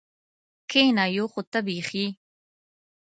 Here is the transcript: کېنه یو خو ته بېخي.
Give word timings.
کېنه 0.69 1.05
یو 1.17 1.25
خو 1.31 1.41
ته 1.51 1.59
بېخي. 1.65 2.05